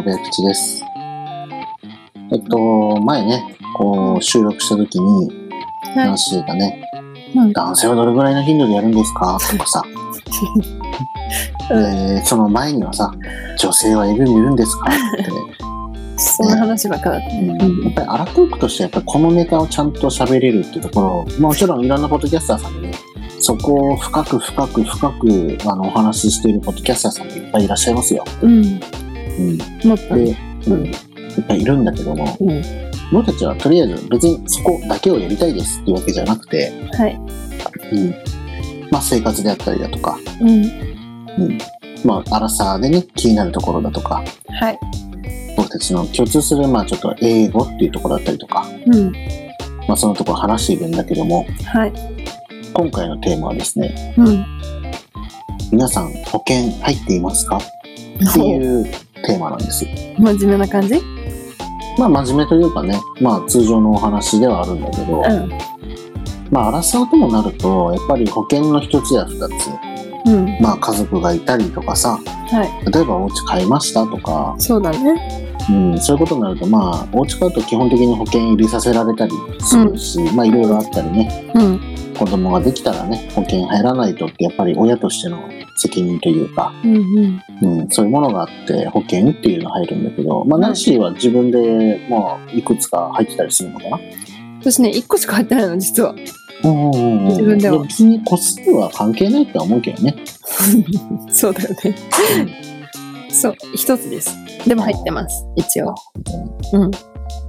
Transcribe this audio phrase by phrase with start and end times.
[0.00, 0.82] はい、どうも、ベイクチです。
[2.32, 5.28] えっと、前ね、こう、収録した時に、
[5.94, 6.82] はいナンシーがね、
[7.34, 9.38] うん男性はどれぐらいの頻度でやるんですか？
[9.50, 9.82] とかさ、
[11.74, 13.12] で、その前にはさ、
[13.58, 14.86] 女性は AV 見るんですか？
[14.90, 15.30] って、
[16.16, 17.56] そんな話ばっかだったね。
[17.60, 22.94] うんやっぱりアラトークとしてやっぱりこのネタをちゃんと喋れるっていうところ、もちろんいろんなポッドキャスターさんでね、
[23.40, 28.24] そこを深く深く深くあのお話ししているポッドキャスターさんもいっぱいいらっしゃいますよ。
[28.42, 28.80] うん。
[29.40, 30.24] うん、もっとね。
[30.64, 30.94] で、うん、いっ
[31.48, 32.62] ぱいいるんだけども、うん。
[33.12, 37.14] 僕たちはとりあえず別にそこだけをやりたいですっていうわけじゃなくて、はい。
[37.92, 38.14] うん、
[38.90, 41.58] まあ生活であったりだとか、うん。
[42.04, 44.78] まあアラサーでね、気になるところだとか、はい。
[45.56, 49.12] 僕たちの共通するまあちょっと英語っていうところだったりとか、うん。
[49.88, 51.92] まあそのところ話しているんだけども、はい。
[52.72, 54.46] 今回のテーマはですね、うん。
[55.72, 57.56] 皆さん保険入っていますか？
[57.58, 57.60] っ
[58.34, 58.86] ていう
[59.30, 59.84] テーマなんです。
[60.18, 60.94] 真面目な感じ？
[60.94, 61.00] う
[61.98, 65.50] まあ真面目というかね、まあ通常のお話ではあるんだけど、ん。
[66.50, 69.40] まあアラサーともなると、やっぱり保険の一つや二つ、
[70.26, 70.58] うん。
[70.60, 72.92] まあ家族がいたりとかさ、はい。
[72.92, 75.46] 例えばお家買いましたとか、そうだね。
[75.68, 81.89] うん、そういうことになると、まあお家買うと基本的に保険入れさせられたりするし、まあいろいろあったりね、うん。
[82.20, 86.96] 子供ができたらね、保険入らないとってやっぱり親としての責任というか、うん。
[86.96, 87.80] うん。
[87.80, 93.98] うん、そういうものがあって保険っていうの入るんだけど、まあうんナンシーは自分で、まあいくつか入ってたりするのかな？
[94.60, 96.14] 私ね、一個しか入ってないの、実は。
[96.62, 100.14] うんうんうん自分では別に個数は関係ないとは思うけどね。
[101.32, 101.96] そうだよね。
[103.30, 104.36] そう、一つです。
[104.68, 105.94] でも入ってます、一応。
[106.74, 106.90] うん。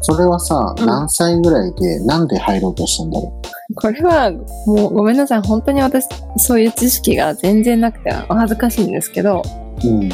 [0.02, 3.42] それはさ、うん何歳ぐらいでなんで入ろうとしたんだろ
[3.76, 4.32] これは、
[4.66, 5.42] もうごめんなさい。
[5.42, 6.06] 本当に私、
[6.38, 9.42] そういう知識が全然なくて、お恥ずかしいんですけど、
[9.84, 9.88] う。
[9.88, 10.10] うん。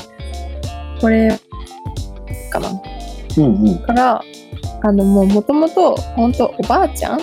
[1.01, 1.39] これ、
[2.51, 2.69] かな？
[3.38, 3.79] うんうん。
[3.79, 4.22] から、
[4.83, 5.67] あの、もう元々、
[6.16, 7.19] 本当おばあちゃん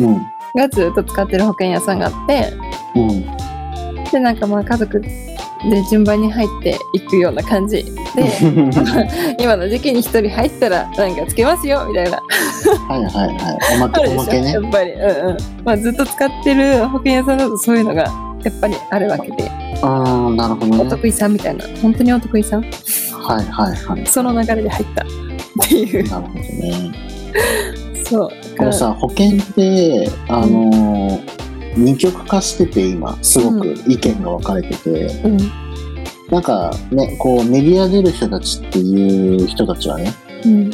[0.00, 0.22] うん。
[0.54, 2.52] がずっと使ってる保険屋さんがあって、
[2.94, 3.26] うん。
[4.12, 5.02] で、なんかまあ家族
[5.70, 7.90] で順番に入っていくような感じで、
[9.38, 12.22] 今の時期に一人入ったらなんかつけますよみたいな。
[12.88, 13.58] はいはいはい。
[13.76, 14.60] おまけ、おまけねや。
[14.60, 14.92] っぱり。
[14.92, 15.36] うんうん。
[15.64, 19.50] まあずっと使ってる保険屋さんだとそういうのがやっぱりあるわけで、
[19.82, 20.78] ああ、なるほどね。
[20.78, 21.64] お得意さんみたいな。
[21.82, 22.62] 本当にお得意さん？
[22.62, 22.68] は
[23.42, 24.06] いはいはい。
[24.06, 26.08] その流れで入ったっていう。
[26.08, 26.92] なるほどね。
[28.08, 28.30] そう。
[28.56, 31.45] このさ、保険って、あのー
[31.76, 34.90] 二極化してて今、すごく意見が分かれてて、
[35.24, 35.38] うん。
[36.30, 40.12] なんかね、こうメディア出る人たちっていう人たちはね、
[40.44, 40.70] うん。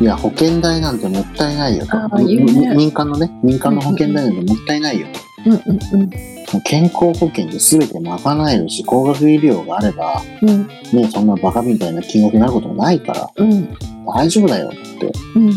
[0.00, 2.18] いや、保険代なんてもったいないよと。
[2.18, 5.20] ねみ民間のね、民間の保険代なんてもったいないよと。
[5.46, 6.10] うんうん
[6.50, 10.50] もう健康保険で全て賄えるし、高額医療があれば、うん。
[10.50, 10.66] うん。
[10.66, 13.76] ね、そんなバカみたいな金額になることもないから、うん。
[14.06, 15.48] 大丈夫だよって、うん。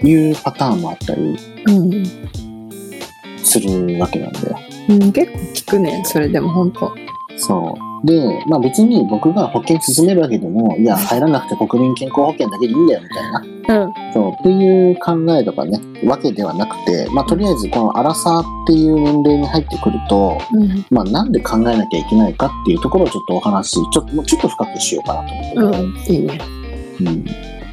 [0.00, 2.04] うん、いうパターンもあったりうん。
[3.48, 4.58] するわけなんだよ。
[4.88, 5.12] うん。
[5.12, 6.02] 結構聞くね。
[6.04, 6.94] それでも本当。
[7.36, 8.06] そう。
[8.06, 13.32] で、まあ別に僕が保険進めるわけでも、いや、入らなくて国民健康保険だけでいいんだよみたい
[13.66, 14.12] な、うん。
[14.12, 20.84] そう、っていう考えとかね、わけではなくて、まあとりあえずこのアラサーっていう年齢に入ってくると、うん。
[20.90, 26.16] まあなんで考えなきゃいけないかっていうところをちょっとお話し、ちょっと、もうちょっと深くしようかなと思って、うん。
[26.16, 26.40] いいね。
[27.00, 27.24] うん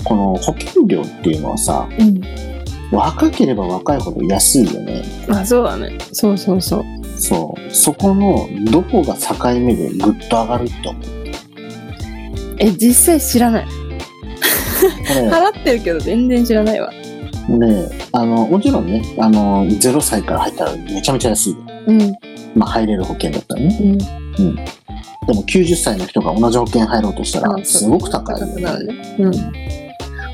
[0.05, 2.21] この保険料っていうのはさ、うん。
[2.95, 5.03] 若ければ若いほど安いよね。
[5.29, 5.97] あ、そうだね。
[6.13, 6.83] そうそうそう。
[7.17, 7.71] そう。
[7.73, 11.03] そこのどこが境目でぐっと上がると思う？
[12.57, 13.65] え、実際知らない。
[15.05, 16.91] 払ってるけど全然知らないわ。
[17.47, 21.57] で、あの、もちろんね、あの、0歳から入ったらめちゃめちゃ安いよ。
[21.87, 21.99] うん。
[22.55, 23.77] まあ入れる保険だったらね。
[24.39, 24.55] うん。
[24.55, 28.79] でも90歳の人が同じ保険入ろうとしたらすごく高いよ高くな。
[28.79, 29.15] ね。
[29.19, 29.31] うん。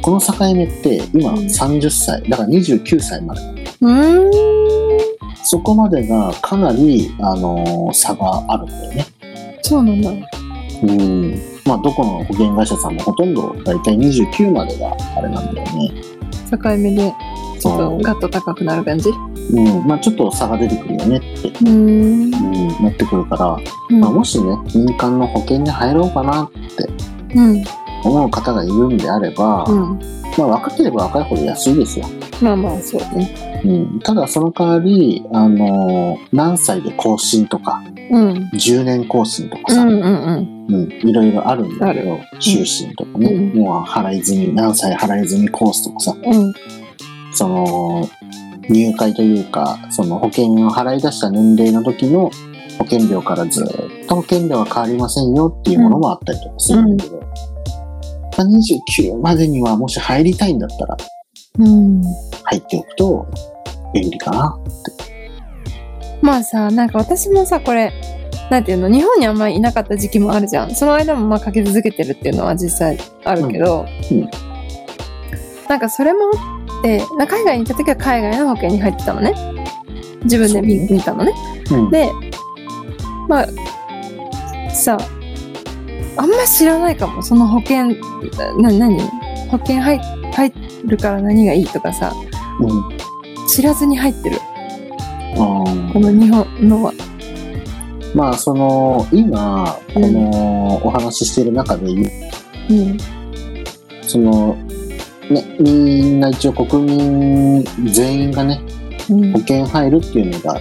[0.01, 3.41] この境目って今うん30歳、だから29歳まで。
[3.81, 4.31] うーん。
[5.43, 9.05] そこまでがかなり、あの差があるんだよね。
[9.61, 10.09] そうなんだ。
[10.11, 11.41] うん。
[11.65, 15.91] まあどこの保険会社さんもほとんどだいたい29までがあれなんだよね。
[16.51, 17.13] 境目で
[17.59, 19.09] ちょっとガッと高くなる感じ？
[19.09, 19.13] う
[19.53, 19.87] うん。
[19.87, 21.51] まあちょっと差が出てくるよねって。
[21.65, 23.57] うん、なってくるから、
[23.89, 26.57] うんまあ、もしね、民間の保険に入ろうかなって
[27.35, 27.63] うん。
[28.03, 29.99] 思う方がいるんであれば、うん。
[30.37, 32.05] まあ若ければ若いほど安いですよ。
[32.41, 33.61] まあまあ、そうね。
[33.63, 38.49] うん、ただその代わり、あの何歳で更新とか、うん。
[38.53, 40.75] 10年更新とかさ、うんうんうん。
[40.75, 46.53] うん、いろいろあるんだけあど、終身とかね、うんもう払い済み、何歳払い済みコースとかさ、うん。
[47.33, 48.09] その、
[48.69, 52.31] 入会というか、その保険を払い出した年齢の時の
[52.77, 53.67] 保険料からずっ
[54.07, 57.21] 保険料は変わりませんよっていうものもあったりとかするんだけど、
[58.37, 60.97] まあ29までにはもし入りたいんだったら
[61.59, 62.01] うん。
[62.43, 63.27] 入っておくと
[63.93, 64.57] 便利かな。
[66.21, 67.91] まあさ、なんか私もさ、これ、
[68.49, 70.75] なんていうの、日本にあんまりいなかった時期もあるじゃん。
[70.75, 74.29] その間もまあかけ続けてるっていうのは実際あるけど、うんうん
[75.71, 79.33] なんかそれもあって、な海外に行った時は海外の保険に入ってたのね。
[80.23, 81.31] 自分で見たのね。
[81.71, 81.89] うん。
[81.89, 82.09] で、
[83.29, 85.20] まあ、さ、あ
[86.25, 87.21] んま知らないかも。
[87.21, 87.87] その保険、
[88.57, 88.99] な、何？
[89.49, 89.99] 保険入
[90.33, 90.53] 入
[90.85, 92.13] るから何がいいとかさ、
[92.59, 92.97] うん
[93.47, 94.37] 知らずに入ってる。
[95.35, 95.39] う
[95.69, 96.93] んこの日本のは。
[98.13, 102.09] まあその今このお話ししている中で言う
[102.69, 102.97] うん。
[104.01, 104.55] その
[105.29, 108.61] ねみんな一応国民全員がね
[109.09, 109.31] うん。
[109.31, 110.59] 保険入るっていうのが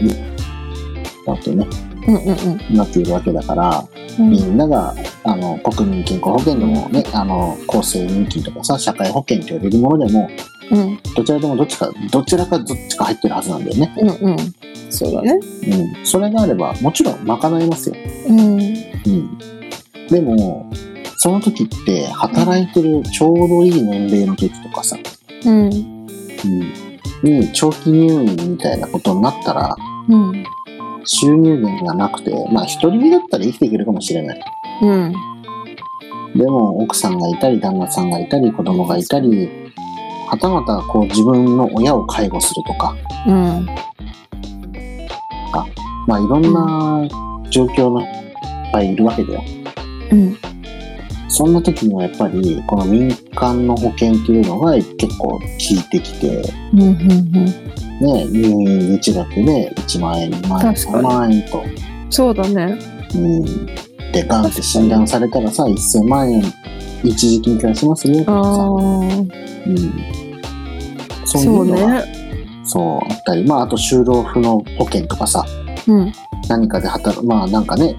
[1.27, 1.67] だってね
[2.07, 2.77] うんうんうん。
[2.77, 4.95] なっているわけだからうんみんなが
[5.25, 10.29] あの国民健康保険でもねあの厚生年金とかさ社会保険と呼べるものでも
[10.71, 13.95] うんどちらでもどっちかどちらかどっちか入ってるはずなんだよね。
[13.99, 14.37] うんうん。
[14.91, 15.33] そうだね。
[15.33, 17.97] うん、それがあればもちろん賄えますよ。
[18.29, 18.61] うん。
[18.61, 19.39] うん、
[20.09, 20.71] でも
[21.17, 24.97] その時って働いてるちょうどいい年齢の時とかさ、
[25.45, 25.65] うん。
[25.65, 26.91] うん、
[27.23, 29.77] に長期入院みたいなことになったら
[30.09, 30.45] うん。
[31.05, 34.41] 収入源がなくてまあ独り身だったら生きていけるかもしれない。
[34.83, 35.13] うん。
[36.35, 39.49] でも奥さんがいたり旦那さんがいたり子供がいたり
[40.29, 43.67] はたまたこう自分の親を介護するとかうん。
[46.11, 47.09] まあいろんな
[47.51, 48.07] 状況のいっ
[48.73, 49.45] ぱいいるわけだよ。
[50.11, 50.37] うん。
[51.29, 56.43] そんな時にはやっぱりこの民間の保険っていうのが結構効いてきて、
[56.73, 56.81] うん。
[56.81, 57.90] うん。
[58.01, 61.63] ね、入院日額で1万円、2万円、3確かに万円と。
[62.11, 62.79] そうだね。
[63.15, 63.67] うん。
[64.13, 66.43] で、ガンって診断されたらさ、1000万円
[67.05, 68.63] 一時金からしますよとああかさ。。
[69.67, 69.77] うん。
[71.25, 72.05] そういうそうのが、ね。
[72.65, 75.45] そう、あったり、まあ、あと就労不能保険とかさ、
[75.87, 76.13] うん。
[76.49, 77.97] 何かで働まあなんかね、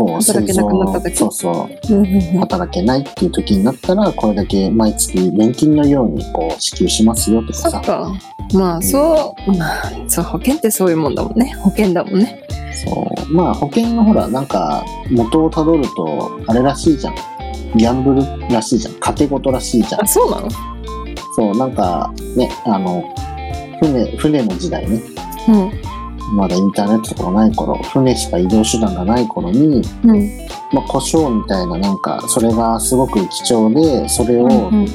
[0.00, 2.38] こう、働けなくなった時そうそう。
[2.38, 7.80] 働けないっていう時になったら、これだけ毎月年金のようにこう支給しますよとかさ。
[7.82, 8.10] か。
[8.54, 11.54] まあ、そう、まあ、そう、保険ってそういうもんだもんね。
[11.58, 12.42] 保険だもんね。
[12.82, 13.34] そう。
[13.34, 17.14] まあ保険のほら、なんか元をたどると、あれらしいじゃん。
[17.76, 18.94] ギャンブルらしいじゃん。
[18.94, 20.06] 賭け事らしいじゃんあ、。
[20.06, 20.48] そうなの？
[21.36, 23.04] そう、なんかね、あの、
[23.82, 25.02] 船、船の時代ね。
[25.48, 25.72] うん。
[26.32, 30.38] まだインターネットとかもない頃、船しか移動手段がない頃に、うん。
[30.72, 34.86] まあ故障みたいななんか、それがすごく貴重で、それを、うん。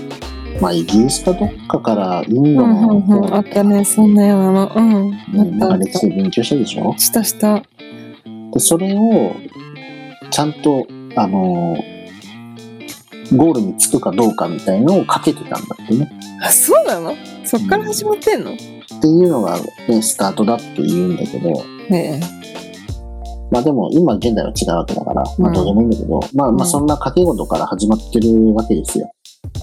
[0.62, 3.06] まあイギリスかどっかからインうドの、ん。
[3.06, 3.34] うん。
[3.34, 3.84] あったね。
[3.84, 4.72] そんなようなの。
[4.74, 5.14] うん。
[5.34, 6.94] うんなんか歴史勉強したでしょ？
[6.94, 6.98] た。
[7.00, 7.62] したした。
[8.54, 9.34] で、それを、
[10.32, 11.78] ちゃんと、あの
[13.36, 16.12] ゴールにつくかどうかみたいのをかけてたんだってね。
[16.42, 17.16] あ、そうなの？
[17.44, 18.52] そっから始まってんの？
[18.98, 22.20] っていうのが、ね、スタートだって言うんだけど、ええ。
[23.52, 29.12] まあでも今現代は違うわけだから、まあどうでもいいんだけど、まあまあそんな掛け事から始まってるわけですよ。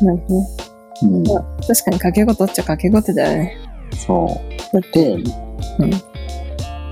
[0.00, 1.08] なるほど。
[1.08, 1.26] うん。
[1.26, 3.58] まあ確かに掛け事っちゃ掛け事だよね。
[3.96, 4.72] そう。
[4.72, 5.24] だって、で、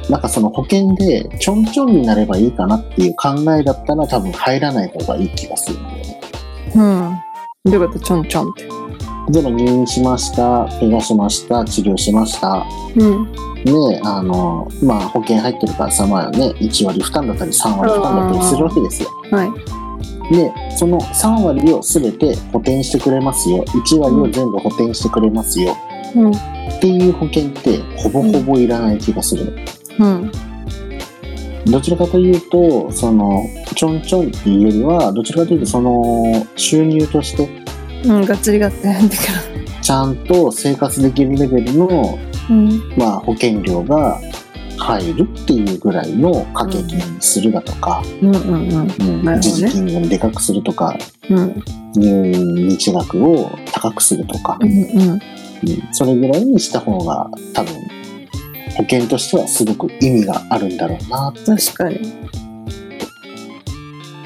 [0.09, 6.21] なんかその保険でちょんちょんになればいいかなっていう考えだったら多分入らない方がいい気がするんだよね。
[6.75, 7.17] うん。
[7.65, 8.01] どういうこと？
[8.01, 8.80] ちょんちょんって。
[9.33, 12.67] 例えば入院しました、怪我しました、治療しました。
[12.97, 13.33] うん。
[13.65, 19.09] ね、あの、まあ保険入ってるからさ、まあね、1割負担だったり3割負担だったりするわけですよ。
[19.31, 20.35] はい。
[20.35, 23.65] で、その3割を全て補填してくれますよ。
[23.65, 25.77] 1割を全部補填してくれますよ。
[26.17, 26.31] うん。
[26.31, 26.35] っ
[26.81, 29.53] ていう保険ってほぼほぼいらない気がする。
[29.99, 30.33] うん。
[31.67, 33.45] どちらかというと、その、
[33.75, 37.49] ちょんちょんっていうよりは、どちらかというと、その、収入として、
[38.05, 38.25] うん。
[38.25, 39.23] がっつりがって入ってく
[39.83, 42.55] ちゃんと生活できるレベルの、る。
[42.55, 42.95] うん。
[42.97, 44.21] まあ、保険料が
[44.79, 48.57] 入るっていうぐらいの掛け金にするだとか、うんうんうん。
[48.57, 50.97] うんなるほどね一時金をでかくするとか、
[51.29, 51.63] うん。
[51.95, 55.11] 入院日額を高くするとか、うんうん。
[55.11, 55.21] うん
[55.93, 57.75] それぐらいにした方が多分
[58.77, 62.01] 保険としてはすごく意味があるんだろうな確かに。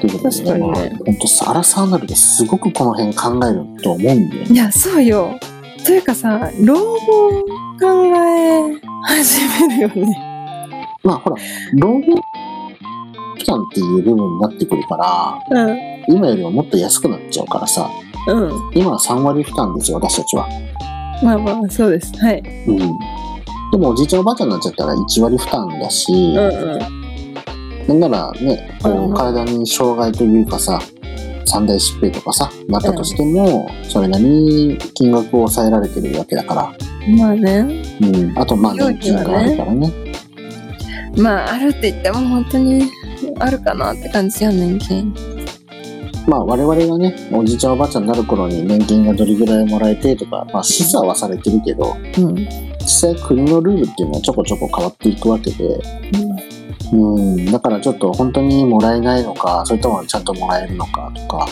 [0.01, 0.75] ということで、ねまあ、
[1.05, 4.47] 本当さアラサーになるですごくこの辺考えると思うんだよね。
[4.49, 5.39] いや、そうよ。
[5.85, 7.31] というかさ、老後を
[7.79, 7.87] 考
[8.17, 10.17] え始めるよね。
[11.03, 11.35] まあほら、
[11.75, 12.01] 老後
[13.37, 15.77] 負担っていう部分になってくるから、うん。
[16.07, 17.89] 今よりももっと安くなっちゃうからさ、
[18.27, 18.71] うん。
[18.73, 20.47] 今は3割負担ですよ、私たちは。
[21.23, 22.11] まあまあ、そうです。
[22.17, 22.39] はい。
[22.67, 22.77] うん。
[23.71, 27.04] でもおじいちゃんおばあちゃんになっちゃったら1割負担だし、うんうん。
[27.87, 30.79] なんならね、こう体に障害というかさ、
[31.45, 36.73] 三大疾病とかさ、なったとしても、それなりに金額を抑えられてるわけだから。
[37.15, 37.83] まあね。
[38.01, 38.39] うん。
[38.39, 39.93] あと、まあ、年金があるからね。
[41.17, 42.89] まあ、あるって言っても本当に
[43.39, 45.13] あるかなって感じやん、年金。
[46.27, 52.35] まあ、我々がね、おじいちゃんおばあちゃんになる頃に年金がどれぐらいもらえてとか、まあ、示唆はされてるけど、うん。
[52.79, 56.54] 実際国のルールっていうのはちょこちょこ変わっていくわけで、うん。
[57.51, 61.47] だからちょっと本当にもらえないのか、それともちゃんともらえるのかとか、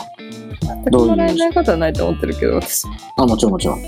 [0.62, 2.86] 全くもらえないことはないと思ってるけど、私。
[3.18, 3.82] あ、もちろんもちろん。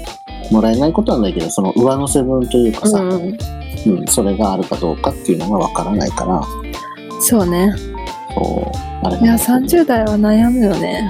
[0.52, 3.38] もらえないことはないけど、その上乗せ分というかさ、うん。
[3.86, 6.42] うん、それがあるかどうかっていうのがわからないから、
[7.20, 7.74] そうね。
[8.34, 11.10] そう、あれいや、30代は悩むよね。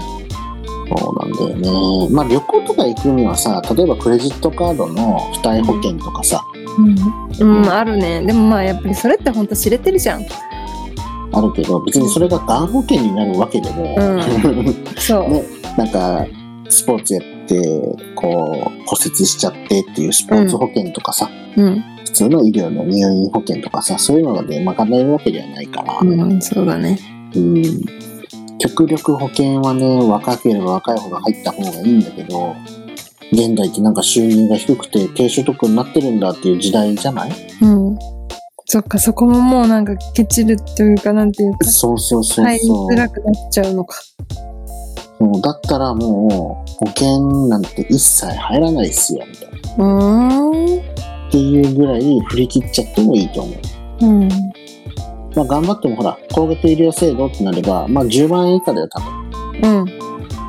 [0.87, 2.15] そうなんだよね。
[2.15, 6.43] まあ旅行とか行くにはさ、例えばクレジットカードの付帯保険とかさ、
[7.39, 7.59] うん。
[7.61, 8.21] うん、あるね。
[8.25, 10.25] でもまあ、やっぱりそれって本当知れてるじゃん。
[11.31, 13.95] あるけど、別にそれががん保険になるわけでも、
[14.97, 15.29] そう。
[15.29, 15.43] ね、
[15.77, 16.25] なんか、
[16.69, 21.83] スポーツやって、こう、骨折しちゃってっていうスポーツ保険とかさ、うん。
[22.05, 26.97] 普通の医療の入院保険とかさ、そういうので賄えるわけではないから、うん、そうだね。
[27.35, 27.63] うん
[28.69, 32.55] 極力保険はね、若ければ若いほど入った方がいいんだけど、
[33.31, 37.31] 現代ってなんか収入が低くて低所得になってるんだっていう時代じゃない？
[37.61, 37.97] うん。
[38.65, 42.87] そっか、そこももうなんかケチるというか、なんていうか、そうそうそう入りそう。
[42.89, 44.01] づらくなっちゃうのか。
[45.19, 49.85] もうだったらもう保険なんて一切入らないっすよ、みたいな。
[49.85, 50.79] うーん。
[50.79, 53.53] っていうぐらい振り切っちゃってもいいと思
[54.01, 54.05] う。
[54.05, 54.29] うん。
[55.35, 59.85] まあ頑張ってもほら、高額医療制度ってなれば、まあ10万円以下だよ、多分。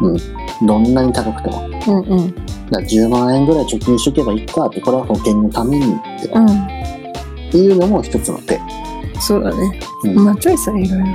[0.03, 0.67] うん。
[0.67, 1.69] どんなに高くても。
[1.89, 2.21] うん。
[2.21, 2.35] うん。
[2.35, 6.77] だから10万円ぐらい貯金しとけばいいかって、これは保険のためにってうん。
[7.53, 8.61] いうのも一つの手。
[9.21, 9.81] そうだね。
[10.05, 11.07] うんまあ、チョイスはいろいろ。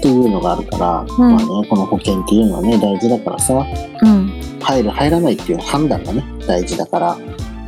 [0.00, 3.66] っていうのがあるから、うんまあね、この保険っていうのはね、大事だからさ、
[4.02, 4.40] うん。
[4.60, 7.18] 入る、入らないっていう判断がね、大事だから、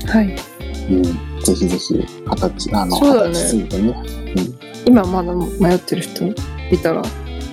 [0.06, 0.34] はい。
[0.90, 1.02] うん、
[1.44, 3.94] ぜひぜひ、二十歳、あの、そうだね二十歳過ぎてね、
[4.86, 7.02] 今まだ迷ってる人いたら、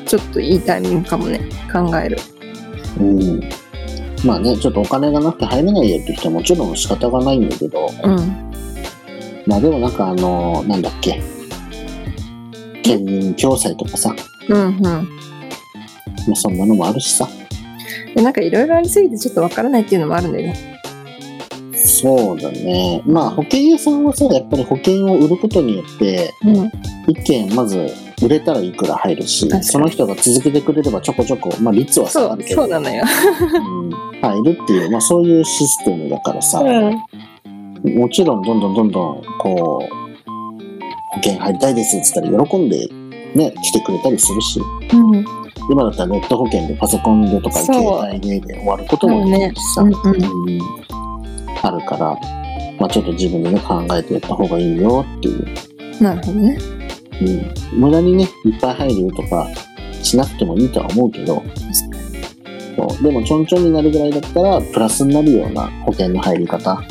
[0.05, 1.39] ちょっといいタイミングかもね。
[1.71, 2.17] 考える。
[2.99, 3.49] うん。
[4.25, 8.51] まあね、ちょっとお金がなくて入れないよって人はもちろん仕方がないんだけど、うん。
[9.45, 11.21] まあでもなんかあの、なんだっけ、
[12.83, 14.15] 県民共済とかさ、
[14.47, 14.81] うんうん。
[14.81, 15.01] ま
[16.33, 17.27] あそんなのもあるしさ、
[18.15, 20.78] でなんかいろいろありすぎてちょっとわからないっていうのもあるんだよね。
[21.85, 23.01] そうだね。
[23.05, 26.71] まあ保険屋さんはさ、やっぱり保険を売ることによって、うん。
[27.07, 27.87] 一件まず
[28.21, 33.03] 売れたらいくら入るしその人が続けてくれればちょこちょこ、まあ率は下がる、けど、そうなのよ。
[33.53, 33.89] うん
[34.21, 40.29] 入るっていう、まあそういうシステムだからさ、もちろんどんどんどんどん、こう、
[41.11, 42.87] 保険入りたいですって言ったら喜んで、
[43.35, 44.59] ね、来てくれたりするし、
[44.93, 45.25] うん。
[45.71, 50.98] 今だったらネット保険でパソコンでとか携帯でで終わることもできるしさ、うんうんうん
[51.61, 52.17] あるから、
[52.79, 56.03] まあちょっと自分でね、考えてやった方がいいよっていう。
[56.03, 56.57] なるほどね。
[57.21, 59.47] うん、無駄にね、いっぱい入るとか
[60.01, 61.43] しなくてもいいとは思うけど、
[62.77, 66.81] そうでもちょんちょんになるぐらいだったら、プラスになるような保険の入り方。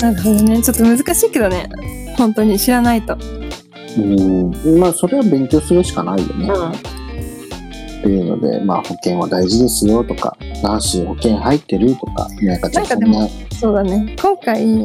[0.00, 0.60] なるほどね。
[0.60, 1.68] ちょっと難しいけどね。
[2.16, 3.16] 本当に知らないと。
[3.96, 6.48] うん、まあそれは勉強するしかないよね。
[8.04, 14.14] っていうので、まあ保険は大事ですよとか、男子保険入ってるとか、なんかちょっとそんな、そうだね。
[14.20, 14.82] 今回、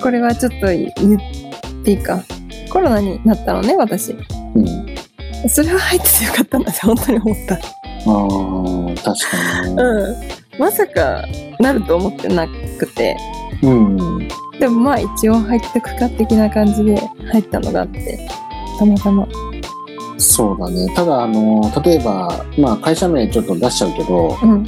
[0.00, 2.24] これはちょっと言っていいか。
[2.70, 4.12] コロナになったのね、私。
[4.54, 5.48] うん。
[5.48, 7.54] それは入っててよかったんだって本当に思った。
[7.54, 7.60] ああ、
[9.04, 9.82] 確かにね。
[9.82, 10.58] うん。
[10.58, 11.24] まさか
[11.60, 13.16] なると思ってなくて。
[13.62, 14.28] うん。
[14.58, 16.96] でもまあ一応入ってくか的な感じで
[17.30, 18.26] 入ったのがあって。
[18.78, 19.28] たまたま。
[20.18, 20.92] そうだね。
[20.94, 24.64] ただ、あの、例えば、まあ会社名ちょっと出しちゃうけど、うん。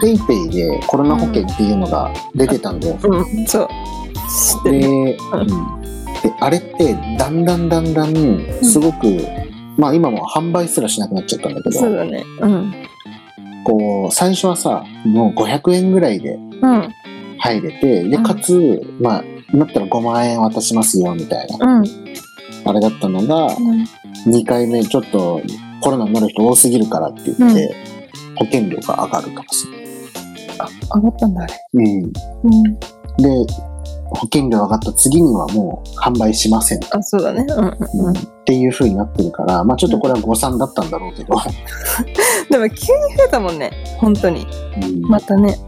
[0.00, 2.98] ペイペイでコロナ保険っていうのが出てたんだよ。
[3.02, 3.46] うん。
[3.46, 3.68] そ
[4.64, 4.70] う。
[4.70, 4.88] で、る。
[4.88, 5.16] うん、
[6.22, 9.06] であれってだんだんだんだんすごく、
[9.76, 12.24] まあ今も販売すらしなくなっちゃったんだけど、そうだね。
[12.40, 12.72] うん。
[13.64, 16.94] こう最初はさもう500円ぐらいでうん。
[17.40, 19.24] 入れてでうんかつ、まあ
[19.56, 21.84] なったら5万円渡しますよみたいなうん。
[22.64, 23.48] あれだったのが
[24.26, 25.40] 2回目ちょっと
[25.80, 27.74] コロナになる人多すぎるからって言って、
[28.36, 29.68] 保険料が上がるとかさ、
[30.58, 31.54] あ、上がったんだ、あれ。
[31.74, 32.62] うん、うん。
[33.18, 33.52] で
[34.10, 37.44] 保険料上がった次にはもう販売しませんあ、そうだね。
[37.48, 38.16] うんうんうん。
[38.16, 41.34] っていう風になってるから、まあちょっとこれは誤算だったんだろうけど、
[42.50, 43.70] でも急に増えたもんね。
[43.98, 44.46] 本当に。
[44.82, 45.58] うんまたね。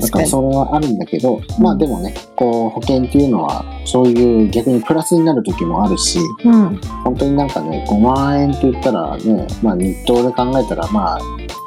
[0.00, 6.76] だからそれはあるんだけど、まあでもね、こう保険っていうのはそういう逆にプラスになる時もあるし、うん。
[7.04, 11.20] 本当になんかね、5万円って言ったらね、まあ日当で考えたらまあ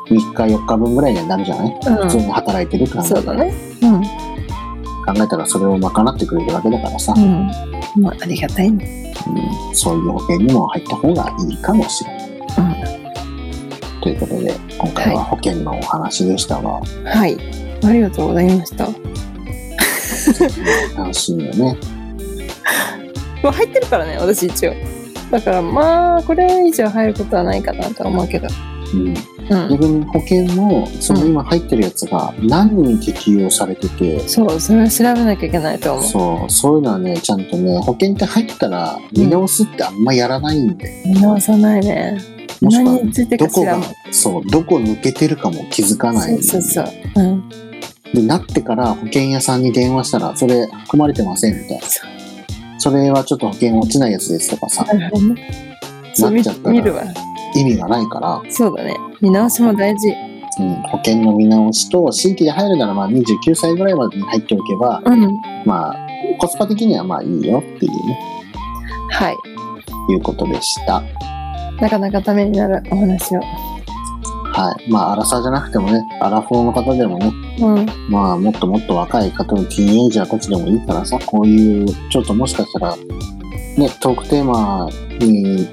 [0.07, 3.53] 3日4日分ぐらいにはなるじゃない、普通に働いてるって考えたら、ね。
[3.81, 4.03] うん。
[5.05, 7.51] 考えたらそれを賄ってくれるわけだからさ、うん。
[8.01, 9.13] まあ、ありがたいね。
[9.27, 12.29] うんそういう保険にも入った方がいいかもしれない。
[12.29, 14.01] うん。
[14.01, 17.37] ということで、今回は保険のお話でしたが、はい。
[17.85, 18.87] ありがとうございました。
[20.97, 21.77] 楽しみよね。
[23.43, 24.73] まあ、入ってるからね、私一応。
[25.31, 28.47] だからまあ、これ以上入ることはないかなとは思うけど。
[28.93, 29.69] うん、うん。
[29.69, 36.03] 逆に保険も、その今入ってるやつが何に適用されてて、そう、それは調べなきゃいけないと思う。
[36.05, 42.17] そう、そういうのはね、ちゃんとね、保険って入ったら見直すってあんまやらないんで、見直さないね。
[42.61, 46.41] 何についてどこがか知そう、どこ抜けてるかも気づかない。
[46.41, 47.23] そうそうそう。
[47.23, 47.43] うん。
[48.15, 51.83] で、なってから保険屋さんに電話したら、それ含まれてませんみたいな。
[51.85, 52.01] そ
[52.79, 55.11] それはちょっと保険落ちないやつですとかさ、なっ
[56.13, 57.03] ちゃったら見るわ。
[57.55, 58.95] 意味がないから、そうだね。
[59.21, 60.09] 見直しも大事。
[60.57, 65.41] うん、保険の見直しと、新規で入るならまあ29歳ぐらいまでに入っておけば、うん。
[65.65, 65.95] まあ、
[66.39, 68.19] コスパ的にはまあいいよっていうね、
[69.09, 69.37] はい。
[70.11, 71.03] いうことでした。
[71.81, 73.41] なかなかためになるお話を。
[74.55, 74.89] はい。
[74.89, 77.85] まあ、アラサーじゃなくてもね、アラフォーの方でもね、うん。
[78.09, 85.67] まあ、もっともっと若い方のティーンエイジャーたちでもいいからさ、こういう、ちょっともしかしたら、ね、トークテーマに、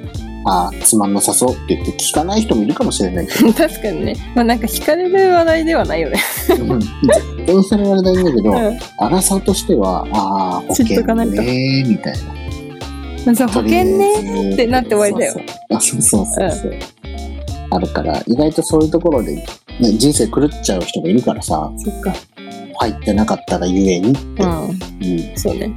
[0.44, 4.16] あ、つまんなさそうって言って聞かない人もいるかもしれないけど、 確かにね。
[4.34, 6.18] まあなんか惹かれる話題ではないよね。
[6.48, 8.78] うん絶対にそれはあれだいいんだけど、うん。
[8.98, 12.18] アラサーとしては、ああ、保険ねみたいな。
[13.26, 14.22] まあそう保険ね。
[14.22, 16.74] ねってなって終わりだよあ、そうそうそうそう。
[17.74, 19.44] あるから、意外とそういうところで、ね、
[19.98, 22.12] 人生狂っちゃう人もいるからさ、そっか。
[22.78, 24.68] 入ってなかったがゆえにって、うん。
[24.68, 25.72] うんそうね。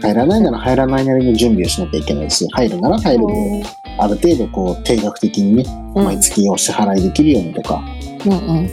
[0.00, 3.64] 入らないなら入らないなりの準備をしなきゃいけないし、入るなら入るで、
[3.98, 7.82] ある程度こう定額的にね、うん毎月お支払いできるようにとか、
[8.24, 8.58] うんうん。
[8.58, 8.72] うん、で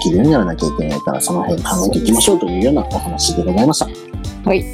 [0.00, 3.86] きるようにならなきゃいけないから、その辺考えていきましょうというようなお話でございました。
[4.44, 4.64] はい。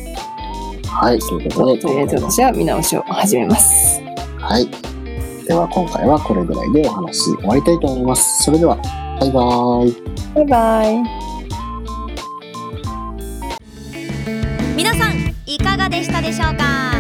[0.85, 4.03] はい、ということで、とりあえず私は見直しを始めます。
[4.39, 4.69] はい。
[5.49, 8.45] では今回はこれぐらいでお話終わりたいと思います。
[8.45, 8.77] それでは、
[9.19, 9.97] バイバーイ。
[10.35, 11.03] バイバイ。
[14.77, 16.93] 皆さんいかがでしたでしょうか？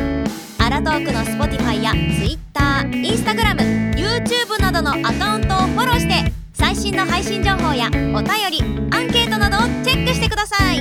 [0.64, 8.62] アラトークの Spotify や Twitter、Instagram、YouTube などのアカウントをフォローして最新の配信情報やお便り、
[8.96, 10.78] アンケートなどをチェックしてください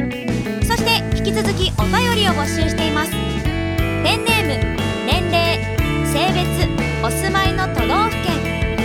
[0.66, 3.27] そして引き続きお便りを募集しています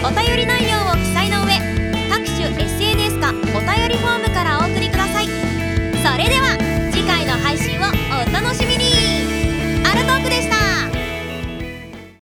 [0.04, 1.58] お便り内容を記載の上
[2.10, 4.31] 各種 SNS かお便りフォーム